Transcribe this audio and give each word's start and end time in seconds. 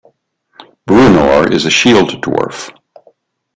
Bruenor 0.87 1.51
is 1.53 1.67
a 1.67 1.69
Shield 1.69 2.23
Dwarf. 2.23 2.71